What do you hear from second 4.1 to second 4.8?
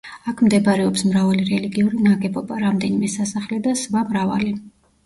მრავალი.